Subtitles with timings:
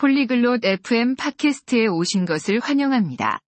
[0.00, 3.38] 폴리글롯 FM 팟캐스트에 오신 것을 환영합니다.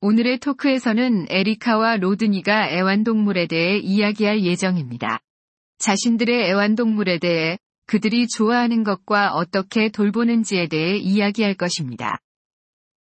[0.00, 5.20] 오늘의 토크에서는 에리카와 로드니가 애완동물에 대해 이야기할 예정입니다.
[5.76, 12.16] 자신들의 애완동물에 대해 그들이 좋아하는 것과 어떻게 돌보는지에 대해 이야기할 것입니다.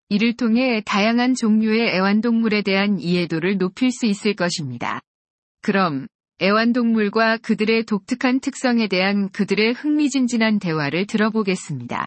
[0.08, 5.00] 이를 통해 다양한 종류의 애완동물에 대한 이해도를 높일 수 있을 것입니다.
[5.62, 6.06] 그럼
[6.40, 12.06] 애완동물과 그들의 독특한 특성에 대한 그들의 흥미진진한 대화를 들어보겠습니다.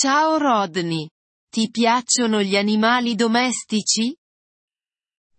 [0.00, 1.10] Ciao Rodney.
[1.50, 4.14] Ti piacciono gli animali domestici?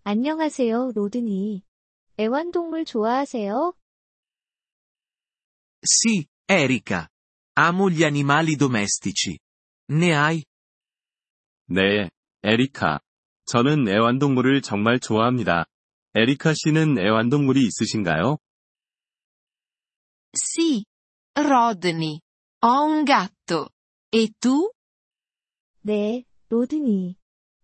[0.03, 1.63] 안녕하세요, 로드니.
[2.19, 3.71] 애완동물 좋아하세요?
[5.79, 7.07] Sì, Erika.
[7.53, 9.39] Amo gli animali domestici.
[9.93, 10.43] Ne hai?
[11.69, 12.09] 네,
[12.43, 12.99] 에리카.
[13.45, 15.67] 저는 애완동물을 정말 좋아합니다.
[16.15, 18.37] 에리카 씨는 애완동물이 있으신가요?
[20.33, 20.83] Sì.
[21.37, 22.19] Rodney.
[22.61, 23.69] Ho un gatto.
[24.11, 24.71] E tu?
[25.81, 27.15] 네, 로드니.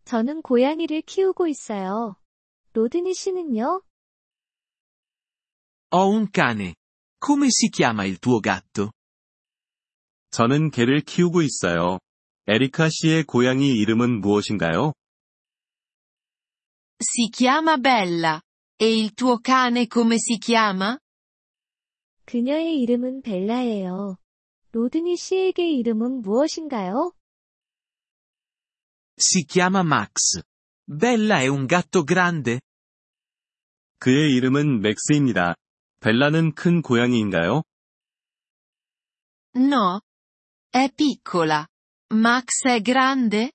[0.05, 2.15] 저는 고양이를 키우고 있어요.
[2.73, 3.81] 로드니 씨는요?
[5.91, 6.75] Ho un cane.
[7.19, 8.91] Come si chiama il tuo gatto?
[10.29, 11.97] 저는 개를 키우고 있어요.
[12.47, 14.93] 에리카 씨의 고양이 이름은 무엇인가요?
[17.01, 18.41] Si chiama Bella.
[18.79, 20.99] E il tuo cane come si chiama?
[22.25, 24.17] 그녀의 이름은 벨라예요.
[24.75, 27.13] 로드니 씨에게 이름은 무엇인가요?
[29.17, 30.43] Si chiama Max.
[30.85, 32.59] Bella è un gatto grande?
[33.99, 35.55] 그의 이름은 맥스입니다.
[36.01, 37.63] 벨라는 큰 고양이인가요?
[39.55, 40.01] No.
[40.73, 41.67] È piccola.
[42.11, 43.51] Max è grande?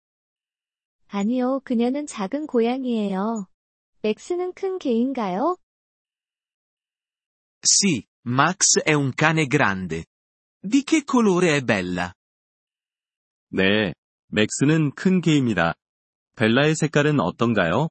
[1.08, 3.46] 아니요, 그녀는 작은 고양이예요.
[4.00, 5.58] 맥스는 큰 개인가요?
[7.62, 10.06] Sì, Max è un cane grande.
[10.62, 12.12] Di che colore è Bella?
[13.52, 13.94] 네,
[14.28, 15.74] 맥스는 큰 개입니다.
[16.36, 17.88] 벨라의 색깔은 어떤가요?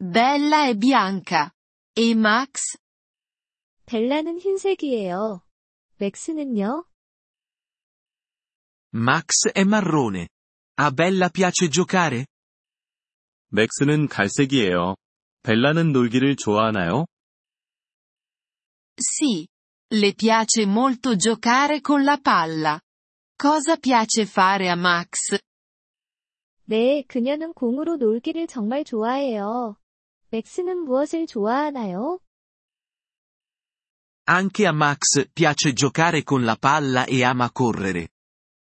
[0.00, 1.52] Bella è bianca.
[1.96, 2.76] E Max?
[3.86, 5.44] 벨라는 흰색이에요.
[5.98, 6.84] 맥스는요?
[8.92, 10.28] Max è marrone.
[10.80, 12.26] A Bella piace giocare?
[13.50, 14.96] 맥스는 갈색이에요.
[15.44, 17.06] 벨라는 놀기를 좋아하나요?
[18.98, 19.51] Sì.
[19.94, 22.80] Le piace molto giocare con la palla.
[23.36, 25.38] Cosa piace fare a Max?
[26.64, 29.76] 네, 그녀는 공으로 놀기를 정말 좋아해요.
[30.30, 32.20] 맥스는 무엇을 좋아하나요?
[34.26, 38.08] Anche a Max piace giocare con la palla e ama correre.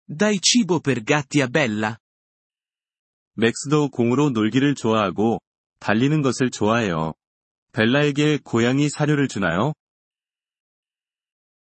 [0.05, 1.97] Dai cibo per gatti a Bella?
[3.37, 5.39] 맥스도 공으로 놀기를 좋아하고,
[5.79, 7.13] 달리는 것을 좋아해요.
[7.71, 9.71] 벨라에게 고양이 사료를 주나요?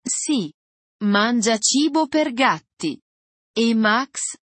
[0.02, 0.52] Sì.
[1.02, 3.00] Mangia cibo per gatti.
[3.54, 4.36] E Max?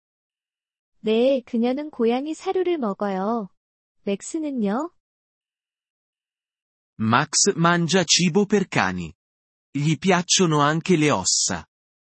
[1.00, 3.48] 네, 그녀는 고양이 사료를 먹어요.
[4.04, 4.90] 맥스는요?
[6.98, 9.12] Max mangia cibo per cani.
[9.70, 11.66] Gli piacciono anche le ossa.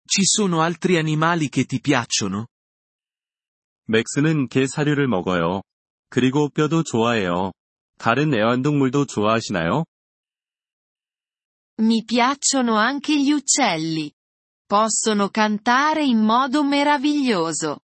[0.07, 2.47] Ci sono altri animali che ti piacciono?
[3.89, 5.61] 맥스는 개 사료를 먹어요.
[6.09, 7.51] 그리고 뼈도 좋아해요.
[7.97, 9.85] 다른 애완동물도 좋아하시나요?
[11.80, 14.12] Mi piacciono anche gli uccelli.
[14.66, 17.80] Possono cantare in modo meraviglioso.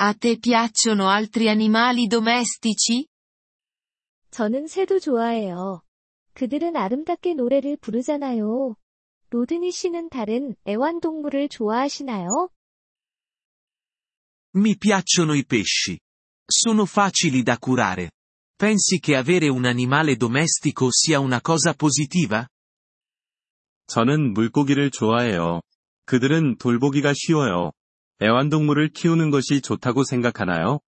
[0.00, 3.06] A te piacciono altri animali domestici?
[4.30, 5.82] 저는 새도 좋아해요.
[6.34, 8.76] 그들은 아름답게 노래를 부르잖아요.
[9.30, 12.48] 로드니 씨는 다른 애완동물을 좋아하시나요?
[14.54, 15.98] Mi piacciono i pesci.
[16.44, 18.10] Sono facili da curare.
[18.56, 22.46] Pensi che avere un animale domestico sia una cosa positiva?
[23.87, 25.61] 저는 물고기를 좋아해요.
[26.05, 27.71] 그들은 돌보기가 쉬워요.
[28.21, 30.79] 애완동물을 키우는 것이 좋다고 생각하나요?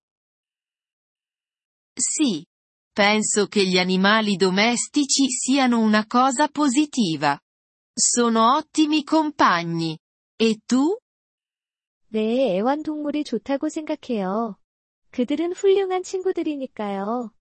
[1.98, 2.46] Sì.
[2.94, 7.40] Penso che gli animali domestici siano una cosa positiva.
[7.94, 9.98] Sono ottimi compagni.
[10.38, 10.98] E tu?
[12.10, 14.58] 네, 애완동물이 좋다고 생각해요.
[15.12, 17.32] 그들은 훌륭한 친구들이니까요.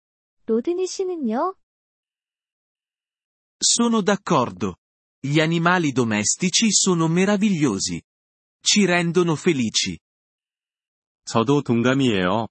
[0.46, 1.54] 로드니 씨는요?
[3.60, 4.76] Sono d'accordo.
[5.19, 8.01] Gli animali domestici sono meravigliosi.
[8.61, 9.97] Ci rendono felici.
[11.25, 12.47] 저도 동감이에요.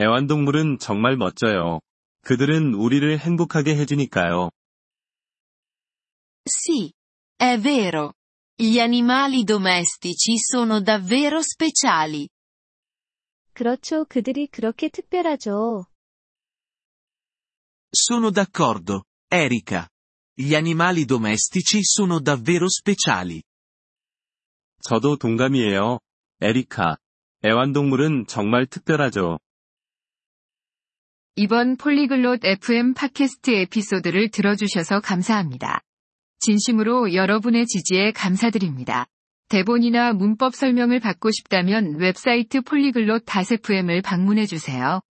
[0.00, 1.80] 애완동물은 정말 멋져요.
[2.22, 4.50] 그들은 우리를 행복하게 해주니까요.
[6.46, 6.92] Sì.
[7.36, 8.14] È vero.
[8.56, 12.28] Gli animali domestici sono davvero speciali.
[13.52, 14.04] 그렇죠.
[14.06, 15.86] 그들이 그렇게 특별하죠.
[17.90, 19.88] Sono d'accordo, Erika.
[20.41, 23.43] Gli animali domestici sono davvero speciali.
[24.81, 25.99] 저도 동감이에요.
[26.39, 26.95] 에리카.
[27.43, 29.39] 애완동물은 정말 특별하죠.
[31.35, 35.81] 이번 폴리글롯 FM 팟캐스트 에피소드를 들어주셔서 감사합니다.
[36.39, 39.07] 진심으로 여러분의 지지에 감사드립니다.
[39.49, 45.01] 대본이나 문법 설명을 받고 싶다면 웹사이트 폴리글롯 FM을 방문해주세요.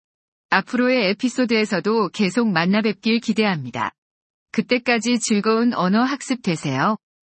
[0.49, 3.93] 앞으로의 에피소드에서도 계속 만나 뵙길 기대합니다.
[4.53, 6.97] 그때까지 즐거운 언어 학습 되세요.